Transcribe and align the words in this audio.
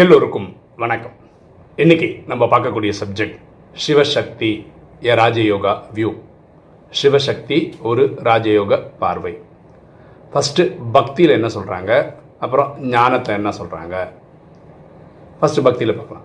எல்லோருக்கும் 0.00 0.56
வணக்கம். 0.76 1.12
இன்னைக்கு 1.76 2.06
நம்ம 2.26 2.44
பார்க்கக்கூடிய 2.44 2.92
subject 3.00 3.34
Shivashakti 3.86 4.66
a 5.00 5.14
Rajayoga 5.14 5.72
view 5.94 6.10
Shivashakti 7.02 7.58
ஒரு 7.82 8.04
ராஜயோக 8.28 8.78
பார்வை. 8.98 9.40
ஃபஸ்ட்டு 10.32 10.66
பக்தியில் 10.92 11.32
என்ன 11.32 11.46
சொல்கிறாங்க 11.46 12.14
அப்புறம் 12.40 12.70
ஞானத்தை 12.94 13.34
என்ன 13.34 13.50
சொல்கிறாங்க 13.50 14.08
ஃபஸ்ட்டு 15.40 15.66
பக்தியில் 15.68 15.96
பார்க்கலாம். 15.96 16.24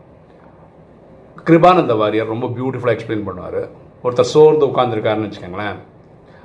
கிருபானந்த 1.47 1.97
வாரியர் 1.97 2.31
ரொம்ப 2.33 2.47
பியூட்டிஃபுல்லாக 2.47 2.97
எக்ஸ்பிளைன் 2.99 3.27
பண்ணுவார். 3.27 3.69
ஒருத்தர் 4.03 4.31
சோர்ந்து 4.35 4.65
உட்காந்துருக்காருன்னு 4.67 5.29
வச்சுக்கோங்களேன். 5.29 5.77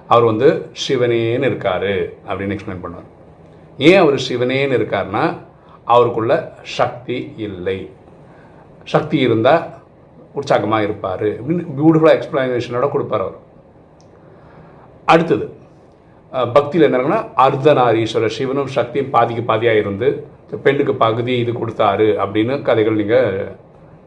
அவர் 0.09 0.25
வந்து 0.25 0.71
சிவனேன்னு 0.89 1.51
இருக்கார் 1.53 1.93
அப்படின்னு 2.29 2.59
எக்ஸ்பிளைன் 2.59 2.85
பண்ணுவார். 2.85 3.09
ஏன் 3.79 3.97
அவர் 3.97 4.15
சிவனேன்னு 4.29 4.79
இருக்காருன்னா 4.81 5.25
அவருக்குள்ள 5.87 6.35
சக்தி 6.79 7.19
இல்லை. 7.47 7.79
சக்தி 8.93 9.17
இருந்தால் 9.27 9.65
உற்சாகமாக 10.41 10.87
இருப்பார். 10.87 11.27
அப்படின்னு 11.39 11.65
பியூட்டிஃபுல்லாக 11.79 12.17
எக்ஸ்பிளனேஷனோட 12.19 12.87
கொடுப்பார் 12.93 13.25
அவர். 13.27 13.41
அடுத்தது 15.13 15.47
பக்தியில் 16.57 16.87
என்ன 16.87 16.99
இருக்குன்னா 16.99 17.23
அர்த்தநாரீஸ்வரர் 17.45 18.37
சிவனும் 18.37 18.71
சக்தியும் 18.77 19.11
பாதிக்கு 19.15 19.43
பாதியாக 19.51 19.83
இருந்து 19.83 20.09
பெண்ணுக்கு 20.65 20.95
பகுதி 21.03 21.35
இது 21.43 21.53
கொடுத்தாரு 21.59 22.07
அப்படின்னு 22.23 22.55
கதைகள் 22.69 22.99
நீங்கள் 23.01 23.29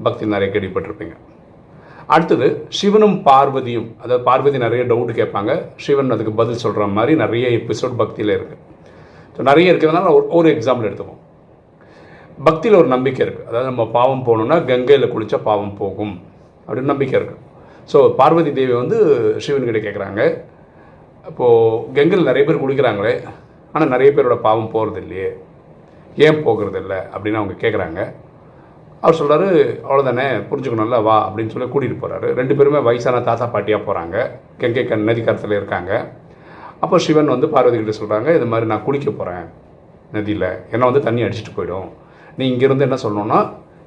பக்தி 0.05 0.23
நிறைய 0.33 0.49
கேள்விப்பட்டிருப்பீங்க. 0.53 1.15
அடுத்தது 2.13 2.47
சிவனும் 2.79 3.15
பார்வதியும் 3.27 3.87
அதாவது 4.01 4.23
பார்வதி 4.29 4.57
நிறைய 4.65 4.81
டவுட் 4.91 5.13
கேட்பாங்க. 5.19 5.51
சிவன் 5.85 6.15
அதுக்கு 6.15 6.33
பதில் 6.41 6.61
சொல்கிற 6.63 6.87
மாதிரி 6.97 7.13
நிறைய 7.23 7.45
எபிசோட் 7.59 7.95
பக்தியில் 8.01 8.33
இருக்குது 8.37 8.61
ஸோ 9.35 9.43
நிறைய 9.49 9.71
இருக்கிறதுனால 9.73 10.11
ஒரு 10.17 10.25
ஒரு 10.39 10.47
எக்ஸாம்பிள் 10.55 10.87
எடுத்துப்போம். 10.89 11.21
பக்தியில் 12.37 12.79
ஒரு 12.79 12.89
நம்பிக்கை 12.93 13.21
இருக்குது 13.25 13.47
அதாவது 13.49 13.69
நம்ம 13.69 13.83
பாவம் 13.97 14.25
போகணுன்னா 14.27 14.57
கங்கையில் 14.69 15.11
குளித்தா 15.13 15.37
பாவம் 15.49 15.75
போகும் 15.81 16.15
அப்படின்னு 16.67 16.91
நம்பிக்கை 16.93 17.15
இருக்குது 17.19 17.41
ஸோ 17.89 17.97
பார்வதி 18.19 18.51
தேவி 18.57 18.73
வந்து 18.81 18.97
சிவன்கிட்ட 19.45 19.81
கேட்குறாங்க 19.85 20.21
அப்போது 21.29 21.93
கங்கையில் 21.97 22.29
நிறைய 22.29 22.43
பேர் 22.45 22.61
குளிக்கிறாங்களே 22.63 23.13
ஆனால் 23.73 23.91
நிறைய 23.93 24.09
பேரோட 24.11 24.37
பாவம் 24.47 24.73
போகிறது 24.73 24.99
இல்லையே 25.03 25.29
ஏன் 26.25 26.43
போகிறது 26.43 26.79
இல்லை 26.83 26.99
அப்படின்னு 27.13 27.41
அவங்க 27.41 27.55
கேட்குறாங்க 27.63 28.01
அவர் 29.03 29.17
சொல்கிறாரு 29.21 29.47
அவ்வளோதானே 29.87 30.27
புரிஞ்சுக்கணும்ல 30.49 30.99
வா 31.07 31.15
அப்படின்னு 31.25 31.53
சொல்லி 31.53 31.67
கூட்டிகிட்டு 31.71 32.03
போகிறாரு 32.03 32.27
ரெண்டு 32.39 32.53
பேருமே 32.57 32.79
வயசான 32.87 33.21
தாத்தா 33.27 33.45
பாட்டியாக 33.55 33.81
போகிறாங்க 33.87 34.15
கங்கை 34.61 34.83
கண் 34.91 35.07
நதிக்கரத்தில் 35.09 35.57
இருக்காங்க. 35.59 35.91
அப்போ 36.83 36.97
சிவன் 37.05 37.33
வந்து 37.33 37.47
பார்வதி 37.53 37.77
கிட்ட 37.77 37.93
சொல்கிறாங்க 37.99 38.29
இது 38.37 38.47
மாதிரி 38.51 38.65
நான் 38.71 38.85
குளிக்க 38.87 39.09
போகிறேன் 39.11 39.45
நதியில். 40.15 40.49
என்னை 40.73 40.85
வந்து 40.89 41.05
தண்ணி 41.07 41.23
அடிச்சிட்டு 41.25 41.53
போயிடும். 41.57 41.87
நீ 42.39 42.43
இங்கேருந்து 42.53 42.87
என்ன 42.87 42.97
சொல்லணும்னா 43.05 43.39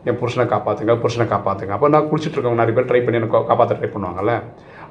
என் 0.09 0.19
புருஷனை 0.21 0.45
காப்பாற்றுங்க 0.53 0.93
புருஷனை 1.03 1.27
காப்பாற்றுங்க 1.35 1.73
அப்போ 1.77 1.89
நான் 1.95 2.09
குளிச்சுட்டு 2.11 2.37
இருக்கவங்க 2.37 2.61
நிறைய 2.63 2.75
பேர் 2.77 2.89
ட்ரை 2.91 3.01
பண்ணி 3.05 3.21
எனக்கு 3.21 3.39
காப்பாற்ற 3.51 3.75
ட்ரை 3.79 3.89
பண்ணுவாங்கல்ல. 3.95 4.35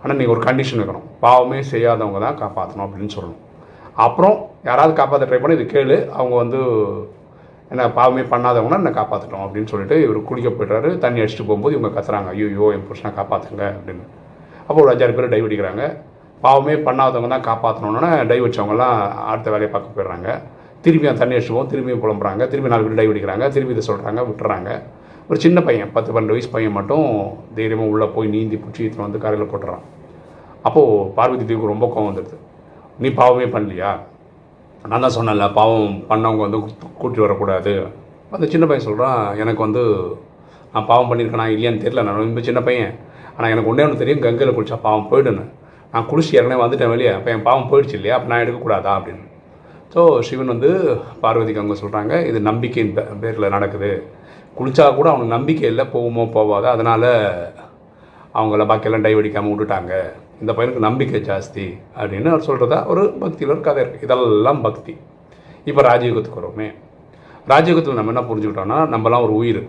ஆனால் 0.02 0.18
நீங்கள் 0.20 0.36
ஒரு 0.36 0.42
கண்டிஷன் 0.48 0.80
வைக்கணும். 0.82 1.06
பாவமே 1.26 1.60
செய்யாதவங்க 1.72 2.20
தான் 2.26 2.40
காப்பாற்றணும் 2.42 2.86
அப்படின்னு 2.88 3.14
சொல்லணும். 3.18 3.40
அப்புறம் 4.06 4.36
யாராவது 4.70 4.94
காப்பாற்ற 5.00 5.28
ட்ரை 5.30 5.40
பண்ணி 5.44 5.58
இது 5.60 5.66
கேளு 5.76 5.98
அவங்க 6.18 6.36
வந்து 6.44 6.60
என்ன 7.72 7.88
பாவமே 8.00 8.24
பண்ணாதவங்கன்னா 8.34 8.80
என்னை 8.82 8.92
காப்பாற்றட்டும் 9.00 9.46
அப்படின்னு 9.46 9.72
சொல்லிட்டு 9.72 9.96
இவர் 10.04 10.20
குளிக்க 10.28 10.50
போய்ட்றாரு. 10.58 10.90
தண்ணி 11.06 11.22
அடிச்சுட்டு 11.24 11.48
போகும்போது 11.48 11.76
இவங்க 11.78 11.90
கத்துறாங்க 11.96 12.30
ஐயோ 12.36 12.68
என் 12.76 12.86
புருஷனை 12.90 13.12
காப்பாற்றுங்க 13.20 13.64
அப்படின்னு. 13.78 14.06
அப்போ 14.68 14.80
ஒரு 14.84 14.92
அஞ்சாறு 14.94 15.16
பேர் 15.18 15.34
டைவ் 15.34 15.48
அடிக்கிறாங்க 15.50 15.84
பாவமே 16.46 16.76
பண்ணாதவங்க 16.88 17.30
தான் 17.34 17.48
காப்பாற்றணுன்னா 17.50 18.12
டைவ் 18.30 18.46
வச்சவங்கலாம் 18.46 18.98
அடுத்த 19.32 19.48
வேலையை 19.54 19.70
பார்க்க 19.74 19.96
போயிடுறாங்க. 19.96 20.30
திரும்பி 20.86 21.10
அந்த 21.10 21.20
தண்ணி 21.22 21.36
அடிச்சுட்டு 21.38 21.70
திரும்பியும் 21.72 22.02
புலம்புறாங்க. 22.04 22.44
திரும்பி 22.52 22.72
நாலு 22.74 22.86
பேர் 22.86 23.00
டை 23.00 23.08
அடிக்கிறாங்க 23.12 23.46
திரும்பி 23.56 23.76
இதை 23.76 23.84
சொல்கிறாங்க 23.90 24.22
விட்டுறாங்க. 24.30 24.70
ஒரு 25.30 25.38
சின்ன 25.46 25.62
பையன் 25.68 25.90
பத்து 25.96 26.10
பன்னெண்டு 26.16 26.36
வயசு 26.36 26.50
பையன் 26.56 26.76
மட்டும் 26.80 27.08
தைரியமாக 27.56 27.92
உள்ளே 27.94 28.08
போய் 28.16 28.28
நீந்தி 28.34 28.58
பிடிச்சி 28.64 28.82
இத்தனை 28.88 29.04
வந்து 29.06 29.22
கரையில் 29.24 29.52
போட்டுறான் 29.54 29.84
அப்போது 30.68 31.08
பார்வதி 31.18 31.44
தேவிக்கு 31.50 31.74
ரொம்ப 31.74 31.86
கோவம் 31.94 32.10
வந்துடுது. 32.10 32.38
நீ 33.02 33.10
பாவமே 33.20 33.48
பண்ணலையா? 33.56 33.92
நான் 34.90 35.04
தான் 35.06 35.16
சொன்னேன்ல 35.18 35.46
பாவம் 35.60 35.92
பண்ணவங்க 36.12 36.42
வந்து 36.46 36.60
கூட்டி 37.02 37.20
வரக்கூடாது. 37.26 37.74
அந்த 38.36 38.46
சின்ன 38.54 38.66
பையன் 38.70 38.88
சொல்கிறான் 38.88 39.22
எனக்கு 39.44 39.62
வந்து 39.66 39.84
நான் 40.74 40.88
பாவம் 40.92 41.10
பண்ணியிருக்கேனா 41.10 41.48
இல்லையான்னு 41.56 41.84
தெரியல. 41.84 42.04
நான் 42.08 42.20
ரொம்ப 42.24 42.42
சின்ன 42.48 42.62
பையன். 42.68 42.94
ஆனால் 43.36 43.52
எனக்கு 43.54 43.70
ஒன்றே 43.72 43.86
ஒன்று 43.88 44.02
தெரியும் 44.02 44.24
கங்கையில் 44.26 44.56
குளிச்சா 44.58 44.78
பாவம் 44.88 45.10
போயிடுன்னு 45.12 45.46
நான் 45.94 46.08
குளிச்சு 46.12 46.36
ஏற்கனவே 46.38 46.62
வந்துட்டேன் 46.64 46.94
வெளியே. 46.94 47.12
அப்போ 47.18 47.30
என் 47.36 47.48
பாவம் 47.50 47.70
போயிடுச்சு 47.72 47.98
இல்லையா? 48.00 48.16
அப்போ 48.18 48.30
நான் 48.32 48.44
எடுக்கக்கூடாதா 48.44 48.94
அப்படின்னு. 49.00 49.26
ஸோ 49.94 50.20
சிவன் 50.20 50.46
வந்து 50.46 50.98
பார்வதிக்கு 51.22 51.62
அவங்க 51.62 51.76
சொல்கிறாங்க 51.82 52.26
இது 52.26 52.40
நம்பிக்கையின் 52.40 52.96
பே- 52.96 53.20
பேரில் 53.20 53.50
நடக்குது. 53.50 54.04
குளிச்சா 54.58 54.96
கூட 54.96 55.10
அவனுக்கு 55.10 55.36
நம்பிக்கை 55.36 55.70
இல்லை 55.70 55.86
போகுமோ 55.94 56.24
போவாதோ 56.24 56.62
அதனால் 56.62 57.02
அவங்கள 58.34 58.66
பாக்கியெல்லாம் 58.66 59.02
டைவ் 59.02 59.18
அடிக்காமல் 59.18 59.52
விட்டுட்டாங்க. 59.52 60.12
இந்த 60.40 60.54
பையனுக்கு 60.54 60.78
நம்பிக்கை 60.78 61.22
ஜாஸ்தி 61.22 61.80
அப்படின்னு 62.00 62.28
அவர் 62.28 62.42
சொல்கிறதா 62.42 62.86
ஒரு 62.86 63.10
பக்தியில் 63.10 63.50
ஒரு 63.50 63.62
கதை 63.62 63.84
இருக்குது 63.84 64.04
இதெல்லாம் 64.04 64.62
பக்தி. 64.62 64.98
இப்போ 65.66 65.82
ராஜயோகத்துக்கு 65.82 66.42
வரோமே. 66.42 66.74
ராஜயோகத்தில் 67.48 67.94
நம்ம 67.94 68.22
என்ன 68.22 68.34
புரிஞ்சுக்கிட்டோம்னா 68.34 68.98
நம்மலாம் 68.98 69.24
ஒரு 69.24 69.34
உயிர். 69.34 69.68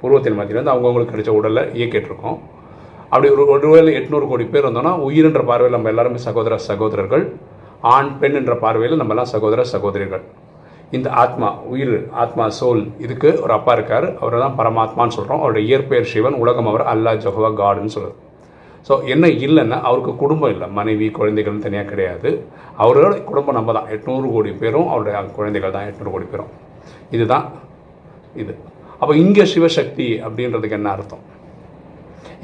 பூர்வத்தின் 0.00 0.40
மத்தியிலேருந்து 0.40 0.72
அவங்கவுங்களுக்கு 0.72 1.14
கிடைச்ச 1.14 1.28
உடலை 1.28 1.62
இயக்கிட்டுருக்கோம். 1.62 2.38
அப்படி 3.02 3.28
ஒரு 3.28 3.46
ஒருவேளை 3.46 3.96
எட்நூறு 3.96 4.28
கோடி 4.28 4.44
பேர் 4.44 4.64
இருந்தோம்னா 4.64 5.00
உயிர்ன்ற 5.08 5.44
பார்வையில் 5.44 5.70
நம்ம 5.70 5.88
எல்லாருமே 5.88 6.16
சகோதர 6.16 6.58
சகோதரர்கள். 6.58 7.36
ஆண் 7.96 8.10
பெண் 8.20 8.38
என்ற 8.40 8.54
பார்வையில் 8.62 9.00
நம்மலாம் 9.00 9.30
சகோதர 9.34 9.60
சகோதரிகள். 9.74 10.24
இந்த 10.96 11.08
ஆத்மா 11.22 11.48
உயிர் 11.72 11.94
ஆத்மா 12.22 12.44
சோல் 12.58 12.82
இதுக்கு 13.04 13.30
ஒரு 13.44 13.52
அப்பா 13.56 13.72
இருக்கார். 13.76 14.06
அவரை 14.20 14.38
தான் 14.44 14.56
பரமாத்மான்னு 14.58 15.16
சொல்கிறோம் 15.16 15.42
அவருடைய 15.42 15.64
இயற்பெயர் 15.68 16.10
சிவன் 16.12 16.40
உலகம் 16.42 16.68
அவர் 16.70 16.84
அல்லா 16.92 17.12
ஜஹோவா 17.24 17.50
காடுன்னு 17.60 17.94
சொல்லுது 17.96 18.16
ஸோ 18.88 18.94
என்ன 19.12 19.24
இல்லைன்னா 19.46 19.78
அவருக்கு 19.88 20.12
குடும்பம் 20.22 20.52
இல்லை. 20.54 20.66
மனைவி 20.78 21.06
குழந்தைகள்னு 21.18 21.64
தனியாக 21.66 21.88
கிடையாது. 21.92 22.30
அவரோட 22.84 23.12
குடும்பம் 23.30 23.56
நம்ம 23.58 23.72
தான். 23.76 23.88
எட்நூறு 23.94 24.28
கோடி 24.34 24.50
பேரும் 24.62 24.88
அவருடைய 24.92 25.16
குழந்தைகள் 25.38 25.74
தான். 25.76 25.88
எட்நூறு 25.90 26.12
கோடி 26.14 26.26
பேரும். 26.32 26.52
இதுதான் 27.16 27.46
இது. 28.42 28.54
அப்போ 29.00 29.12
இங்கே 29.24 29.44
சிவசக்தி 29.52 30.06
அப்படின்றதுக்கு 30.26 30.78
என்ன 30.78 30.90
அர்த்தம்? 30.96 31.24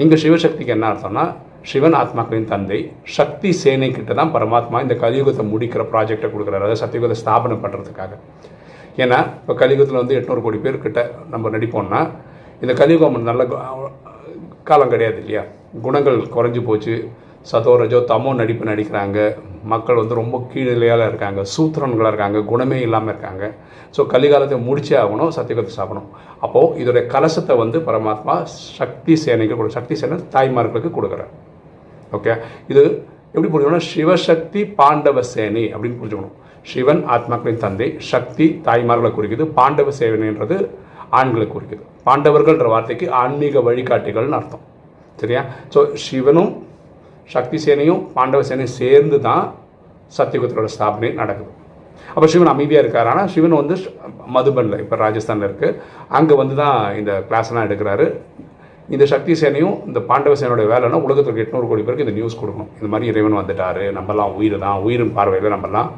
இங்கே 0.03 0.17
சிவசக்திக்கு 0.25 0.75
என்ன 0.77 0.87
அர்த்தம்னா 0.93 1.25
சிவன் 1.71 1.97
ஆத்மாக்களின் 2.01 2.49
தந்தை 2.53 2.79
சக்தி 3.17 3.51
சேனை 3.61 3.89
கிட்ட 3.97 4.13
தான் 4.19 4.33
பரமாத்மா 4.35 4.81
இந்த 4.85 4.95
கலியுகத்தை 5.05 5.45
முடிக்கிற 5.53 5.83
ப்ராஜெக்டை 5.93 6.29
கொடுக்குறாரு. 6.35 6.63
அதாவது 6.63 6.83
சத்தியுகத்தை 6.83 7.17
ஸ்தாபனம் 7.23 7.63
பண்ணுறதுக்காக 7.65 8.13
ஏன்னா 9.03 9.19
இப்போ 9.41 9.55
கலியுகத்தில் 9.63 10.01
வந்து 10.03 10.17
எட்நூறு 10.19 10.43
கோடி 10.45 10.59
பேர் 10.65 10.85
கிட்ட 10.85 11.01
நம்ம 11.33 11.51
நடிப்போம்னா 11.55 12.01
இந்த 12.65 12.75
கலியுகம் 12.81 13.17
நல்ல 13.31 13.45
காலம் 14.69 14.93
கிடையாது 14.93 15.19
இல்லையா? 15.23 15.43
குணங்கள் 15.87 16.19
குறைஞ்சி 16.37 16.61
போச்சு. 16.69 16.95
சதோரஜோ 17.51 17.99
தமோ 18.11 18.31
நடிப்பு 18.39 18.65
நடிக்கிறாங்க. 18.71 19.19
மக்கள் 19.73 20.01
வந்து 20.01 20.15
ரொம்ப 20.21 20.37
கீழ்நிலையால் 20.53 21.05
இருக்காங்க. 21.11 21.41
சூத்திரன்களாக 21.55 22.11
இருக்காங்க. 22.13 22.39
குணமே 22.53 22.79
இல்லாமல் 22.87 23.13
இருக்காங்க. 23.13 23.45
ஸோ 23.97 24.07
கலிகாலத்தை 24.15 24.59
முடிச்சே 24.69 24.97
ஆகணும் 25.03 25.35
சத்தியகத்தை 25.39 25.75
சாப்பிடணும் 25.79 26.09
அப்போது 26.47 26.73
இதோடைய 26.83 27.05
கலசத்தை 27.15 27.57
வந்து 27.63 27.81
பரமாத்மா 27.89 28.37
சக்தி 28.79 29.17
சேனைக்கு 29.25 29.59
கொடு 29.61 29.77
சக்தி 29.79 29.97
சேனை 30.03 30.19
தாய்மார்களுக்கு 30.37 30.93
கொடுக்குறார். 30.97 31.35
ஓகே 32.17 32.33
இது 32.73 32.83
எப்படி 33.35 33.49
புரிஞ்சுக்கணும்? 33.53 33.87
சிவசக்தி 33.93 34.61
பாண்டவ 34.81 35.23
சேனி 35.33 35.65
அப்படின்னு 35.75 35.99
புரிஞ்சுக்கணும். 36.01 36.35
சிவன் 36.71 37.03
ஆத்மாக்களின் 37.15 37.63
தந்தை 37.65 37.89
சக்தி 38.11 38.47
தாய்மார்களை 38.69 39.11
குறிக்குது. 39.17 39.45
பாண்டவ 39.59 39.89
சேவனைன்றது 40.01 40.57
ஆண்களை 41.19 41.47
குறிக்குது. 41.55 41.83
பாண்டவர்கள்ன்ற 42.07 42.69
வார்த்தைக்கு 42.73 43.07
ஆன்மீக 43.21 43.61
வழிகாட்டிகள்னு 43.69 44.39
அர்த்தம். 44.39 44.65
சரியா? 45.21 45.43
ஸோ 45.75 45.81
சிவனும் 46.07 46.51
சக்தி 47.35 47.59
சேனையும் 47.67 48.03
பாண்டவ 48.17 48.43
சேனையும் 48.49 48.77
சேர்ந்து 48.81 49.19
தான் 49.29 49.45
சத்தியகுத்தரோட 50.17 50.69
ஸ்தாபனை 50.75 51.11
நடக்குது. 51.21 51.53
அப்போ 52.15 52.27
சிவன் 52.33 52.53
அமைதியாக 52.53 52.83
இருக்கார். 52.85 53.09
ஆனால் 53.13 53.31
சிவன் 53.35 53.57
வந்து 53.61 53.77
மதுபனில் 54.35 54.83
இப்போ 54.83 54.97
ராஜஸ்தானில் 55.05 55.47
இருக்குது 55.49 55.79
அங்கே 56.19 56.35
வந்து 56.41 56.55
தான் 56.63 56.79
இந்த 57.01 57.13
கிளாஸ்லாம் 57.29 57.67
எடுக்கிறாரு. 57.69 58.07
இந்த 58.95 59.05
சக்தி 59.13 59.33
சேனையும் 59.41 59.77
இந்த 59.89 60.01
பாண்டவ 60.09 60.35
சேனையோட 60.41 60.65
வேலைன்னா 60.73 60.99
உலகத்துக்கு 61.07 61.43
எட்நூறு 61.45 61.67
கோடி 61.71 61.83
பேருக்கு 61.87 62.07
இந்த 62.07 62.17
நியூஸ் 62.19 62.39
கொடுக்கணும். 62.41 62.71
இந்த 62.79 62.89
மாதிரி 62.93 63.11
இறைவன் 63.13 63.39
வந்துட்டாரு 63.41 63.85
நம்மலாம் 63.99 64.35
உயிர் 64.39 64.57
தான் 64.65 64.83
உயிரின் 64.87 65.15
பார்வையில் 65.17 65.55
நம்மலாம் 65.55 65.89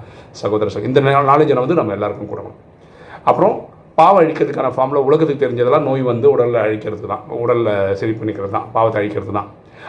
சகோதர 0.43 0.73
சகோ 0.75 0.89
இந்த 0.91 1.01
நாலேஜை 1.33 1.59
வந்து 1.65 1.81
நம்ம 1.81 1.95
எல்லாருக்கும் 1.99 2.31
கொடுக்கணும். 2.33 2.59
அப்புறம் 3.31 3.55
பாவம் 4.01 4.21
அழிக்கிறதுக்கான 4.23 4.69
ஃபார்மில் 4.75 5.07
உலகத்துக்கு 5.09 5.45
தெரிஞ்சதெல்லாம் 5.45 5.87
நோய் 5.89 6.03
வந்து 6.11 6.27
உடலில் 6.35 6.61
அழிக்கிறது 6.65 7.07
தான் 7.13 7.23
உடலில் 7.45 7.73
சரி 8.01 8.13
பண்ணிக்கிறது 8.19 8.53
தான் 8.57 8.67
பாவத்தை 8.75 8.99
அழிக்கிறது 9.01 9.33
தான். 9.39 9.49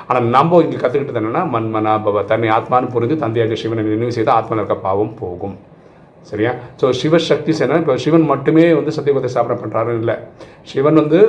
ஆனால் 0.09 0.25
நம்ம 0.35 0.61
இங்கே 0.65 0.77
கற்றுக்கிட்டது 0.81 1.19
என்னென்னா 1.21 1.43
மன்மனா 1.55 1.93
பவ 2.05 2.23
தன்னை 2.31 2.49
ஆத்மான்னு 2.55 2.93
புரிந்து 2.93 3.15
தந்தையாக 3.23 3.57
சிவனை 3.61 3.83
நினைவு 3.87 4.15
செய்து 4.17 4.31
ஆத்மாவில் 4.37 4.61
இருக்க 4.61 4.77
பாவம் 4.87 5.13
போகும். 5.21 5.55
சரியா? 6.29 6.51
ஸோ 6.79 6.85
சிவசக்தி 7.01 7.51
சேனை 7.59 7.77
இப்போ 7.81 7.95
சிவன் 8.05 8.25
மட்டுமே 8.31 8.65
வந்து 8.79 8.91
சத்தியபத்தை 8.97 9.29
சாப்பிட 9.35 9.55
பண்ணுறாருன்னு 9.61 10.01
இல்லை. 10.03 10.15
சிவன் 10.71 10.99
வந்து 11.01 11.19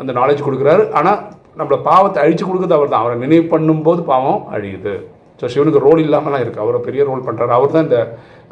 அந்த 0.00 0.12
நாலேஜ் 0.20 0.46
கொடுக்குறாரு. 0.48 0.84
ஆனால் 0.98 1.20
நம்மளை 1.60 1.78
பாவத்தை 1.88 2.18
அழிச்சு 2.24 2.44
கொடுக்குறது 2.48 2.76
அவர் 2.78 2.92
தான் 2.92 3.02
அவரை 3.04 3.16
நினைவு 3.24 3.46
பண்ணும்போது 3.54 4.02
பாவம் 4.12 4.42
அழியுது. 4.56 4.94
ஸோ 5.40 5.48
சிவனுக்கு 5.52 5.84
ரோல் 5.86 6.00
இல்லாமலாம் 6.04 6.42
இருக்குது 6.42 6.64
அவரை 6.64 6.78
பெரிய 6.86 7.02
ரோல் 7.08 7.26
பண்ணுறாரு 7.26 7.52
அவர் 7.58 7.74
தான் 7.74 7.86
இந்த 7.86 7.98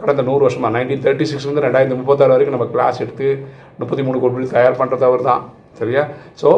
கடந்த 0.01 0.23
நூறு 0.29 0.43
வருஷமாக 0.47 0.73
நைன்டீன் 0.77 1.03
தேர்ட்டி 1.05 1.25
சிக்ஸ்லேருந்து 1.31 1.65
ரெண்டாயிரத்தி 1.65 1.97
முப்பத்தாறு 2.01 2.33
வரைக்கும் 2.35 2.57
நம்ம 2.57 2.67
கிளாஸ் 2.75 3.01
எடுத்து 3.05 3.29
முப்பத்தி 3.81 4.03
மூணு 4.07 4.21
கோடி 4.23 4.47
தயார் 4.55 4.79
பண்ணுறது 4.81 5.05
அவர் 5.09 5.27
தான் 5.31 5.43
சரியா? 5.81 6.03
ஸோ 6.41 6.49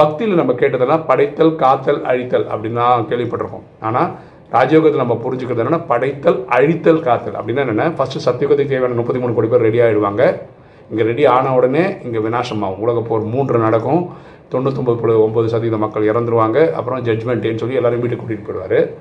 பக்தியில் 0.00 0.40
நம்ம 0.40 0.52
கேட்டதெல்லாம் 0.60 1.02
படைத்தல் 1.08 1.54
காத்தல் 1.62 2.00
அழித்தல் 2.10 2.46
அப்படின்னு 2.52 2.80
தான் 2.82 3.08
கேள்விப்பட்டிருக்கோம். 3.10 3.66
ஆனால் 3.88 4.08
ராஜயோகத்தில் 4.56 5.04
நம்ம 5.04 5.16
புரிஞ்சுக்கிறது 5.24 5.62
என்னென்னா 5.62 5.82
படைத்தல் 5.92 6.38
அழித்தல் 6.56 7.04
காத்தல் 7.08 7.36
அப்படின்னா 7.40 7.64
என்னென்ன 7.64 7.86
ஃபஸ்ட்டு 7.98 8.24
சத்தியுகத்துக்கு 8.26 8.72
தேவையான 8.74 8.98
முப்பத்தி 9.00 9.22
மூணு 9.22 9.36
கோடி 9.38 9.50
பேர் 9.52 9.66
ரெடி 9.68 9.80
ஆகிடுவாங்க 9.86 10.24
இங்கே 10.90 11.04
ரெடி 11.10 11.24
ஆன 11.34 11.52
உடனே 11.58 11.84
இங்கே 12.06 12.20
விநாசமாகும். 12.24 12.80
உலக 12.84 13.00
போர் 13.08 13.30
மூன்று 13.34 13.64
நடக்கும். 13.66 14.02
தொண்ணூத்தொம்பது 14.50 14.96
புள்ளி 14.96 15.16
ஒம்பது 15.16 15.46
சதவீத 15.46 15.76
மக்கள் 15.76 16.08
இறந்துருவாங்க. 16.08 16.72
அப்புறம் 16.72 17.04
ஜட்ஜ்மெண்ட் 17.04 17.40
டேன்னு 17.40 17.56
சொல்லி 17.56 17.74
எல்லாரும் 17.74 18.00
வீட்டுக்கு 18.00 18.26
கூட்டிகிட்டு 18.26 18.50
போயிடுவார். 18.50 18.94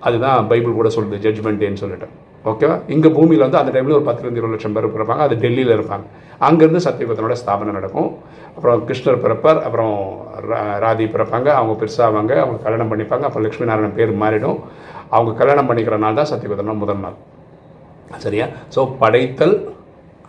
அதுதான் 0.00 0.48
பைபிள் 0.48 0.72
கூட 0.72 0.88
சொல்லுது 0.88 1.14
ஜட்ஜ்மெண்ட் 1.14 1.58
டேன்னு 1.58 1.74
சொல்லிட்டு. 1.74 2.06
ஓகேவா 2.44 2.80
இங்கே 2.86 3.08
பூமியில் 3.08 3.38
வந்து 3.38 3.58
அந்த 3.58 3.82
டைமில் 3.82 3.90
ஒரு 3.90 3.98
பத்துலேருந்து 3.98 4.36
இருபது 4.36 4.48
லட்சம் 4.48 4.72
பேர் 4.72 4.86
பிறப்பாங்க. 4.86 5.16
அது 5.16 5.36
டெல்லியில் 5.36 5.80
இருப்பாங்க. 5.80 6.00
அங்கேருந்து 6.40 6.80
சத்தியபத்தனோட 6.84 7.32
ஸ்தாபனம் 7.32 7.72
நடக்கும். 7.72 8.16
அப்புறம் 8.56 8.88
கிருஷ்ணர் 8.88 9.20
பிறப்பார். 9.22 9.60
அப்புறம் 9.60 10.26
ரா- 10.50 10.78
ராதி 10.78 11.04
பிறப்பாங்க. 11.04 11.46
அவங்க 11.46 11.84
பெருசாவாங்க 11.84 12.10
அவங்க 12.10 12.62
கல்யாணம் 12.62 12.92
பண்ணிப்பாங்க. 12.92 13.20
அப்புறம் 13.20 13.42
லக்ஷ்மி 13.42 13.66
நாராயணன் 13.66 13.94
பேர் 13.94 14.18
மாறிடும். 14.18 14.60
அவங்க 15.10 15.32
கல்யாணம் 15.32 15.70
பண்ணிக்கிற 15.70 15.98
நாள் 15.98 16.14
தான் 16.14 16.26
சத்தியபத்தனோட 16.30 16.74
முதல் 16.74 16.98
நாள். 16.98 17.12
சரியா? 18.16 18.46
ஸோ 18.76 18.94
படைத்தல் 18.98 19.74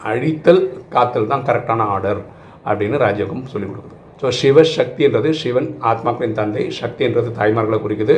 அழித்தல் 0.03 0.81
காத்தல் 0.89 1.27
தான் 1.27 1.41
கரெக்டான 1.41 1.79
ஆர்டர் 1.79 2.17
அப்படின்னு 2.65 2.97
ராஜயோகம் 2.97 3.45
சொல்லிக் 3.45 3.71
கொடுக்குது. 3.71 4.02
ஸோ 4.23 4.29
சிவசக்தின்றது 4.41 5.29
சிவன் 5.39 5.69
ஆத்மாக்களின் 5.91 6.35
தந்தை 6.37 6.61
சக்தின்றது 6.81 7.29
தாய்மார்களை 7.39 7.79
குறிக்குது 7.85 8.15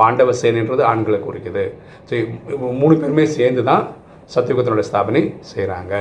பாண்டவ 0.00 0.32
சேனைன்றது 0.40 0.82
ஆண்களை 0.88 1.20
குறிக்குது. 1.28 1.62
ஸோ 2.08 2.14
மூணு 2.80 2.94
பேருமே 3.02 3.24
சேர்ந்து 3.36 3.62
தான் 3.70 3.84
சத்தியுகத்தினுடைய 4.34 4.86
ஸ்தாபனை 4.90 5.22
செய்கிறாங்க 5.52 5.94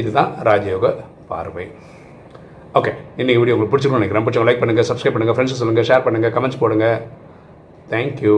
இதுதான் 0.00 0.30
ராஜயோக 0.48 0.92
பார்வை. 1.30 1.66
ஓகே 2.78 2.92
இன்றைக்கி 3.20 3.40
வீடியோ 3.42 3.54
உங்களுக்கு 3.56 3.72
பிடிச்சிக்கணும் 3.72 4.02
நினைக்கிறேன். 4.02 4.26
பிடிச்சவங்க 4.26 4.50
லைக் 4.50 4.62
பண்ணுங்கள் 4.64 4.88
சப்ஸ்கிரைப் 4.90 5.16
பண்ணுங்கள் 5.16 5.36
ஃப்ரெண்ட்ஸ் 5.38 5.60
சொல்லுங்கள் 5.62 5.88
ஷேர் 5.90 6.06
பண்ணுங்கள் 6.08 6.34
கமெண்ட்ஸ் 6.36 6.62
போடுங்க. 6.64 6.88
தேங்க்யூ 7.92 8.36